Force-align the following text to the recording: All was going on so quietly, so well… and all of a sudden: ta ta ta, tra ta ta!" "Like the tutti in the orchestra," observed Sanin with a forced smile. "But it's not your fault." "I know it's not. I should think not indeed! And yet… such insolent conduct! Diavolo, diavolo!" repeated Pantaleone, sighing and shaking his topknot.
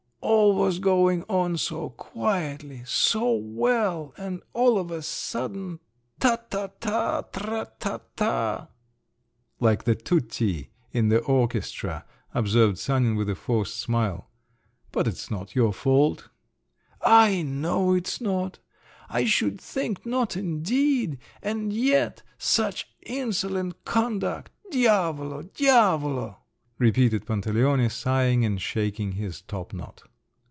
All 0.23 0.55
was 0.55 0.77
going 0.79 1.23
on 1.23 1.57
so 1.57 1.89
quietly, 1.89 2.83
so 2.85 3.31
well… 3.33 4.13
and 4.17 4.43
all 4.53 4.77
of 4.77 4.91
a 4.91 5.01
sudden: 5.01 5.79
ta 6.19 6.35
ta 6.35 6.67
ta, 6.79 7.21
tra 7.23 7.67
ta 7.79 7.99
ta!" 8.15 8.67
"Like 9.59 9.85
the 9.85 9.95
tutti 9.95 10.69
in 10.91 11.09
the 11.09 11.21
orchestra," 11.21 12.05
observed 12.35 12.77
Sanin 12.77 13.15
with 13.15 13.29
a 13.31 13.35
forced 13.35 13.77
smile. 13.77 14.29
"But 14.91 15.07
it's 15.07 15.31
not 15.31 15.55
your 15.55 15.73
fault." 15.73 16.29
"I 17.01 17.41
know 17.41 17.93
it's 17.93 18.21
not. 18.21 18.59
I 19.09 19.25
should 19.25 19.59
think 19.59 20.05
not 20.05 20.37
indeed! 20.37 21.17
And 21.41 21.73
yet… 21.73 22.21
such 22.37 22.87
insolent 23.05 23.83
conduct! 23.85 24.51
Diavolo, 24.69 25.41
diavolo!" 25.43 26.37
repeated 26.77 27.25
Pantaleone, 27.25 27.89
sighing 27.89 28.45
and 28.45 28.61
shaking 28.61 29.13
his 29.13 29.41
topknot. 29.41 30.03